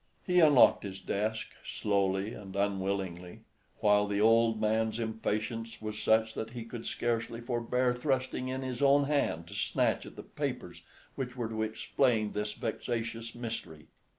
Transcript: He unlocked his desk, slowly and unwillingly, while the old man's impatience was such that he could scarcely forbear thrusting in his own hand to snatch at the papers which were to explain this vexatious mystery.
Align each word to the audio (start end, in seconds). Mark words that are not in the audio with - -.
He 0.25 0.39
unlocked 0.39 0.81
his 0.81 0.99
desk, 0.99 1.49
slowly 1.63 2.33
and 2.33 2.55
unwillingly, 2.55 3.41
while 3.81 4.07
the 4.07 4.19
old 4.19 4.59
man's 4.59 4.99
impatience 4.99 5.79
was 5.79 6.01
such 6.01 6.33
that 6.33 6.49
he 6.49 6.65
could 6.65 6.87
scarcely 6.87 7.39
forbear 7.39 7.93
thrusting 7.93 8.47
in 8.47 8.63
his 8.63 8.81
own 8.81 9.03
hand 9.03 9.45
to 9.49 9.53
snatch 9.53 10.07
at 10.07 10.15
the 10.15 10.23
papers 10.23 10.81
which 11.13 11.35
were 11.35 11.49
to 11.49 11.61
explain 11.61 12.31
this 12.31 12.53
vexatious 12.53 13.35
mystery. 13.35 13.89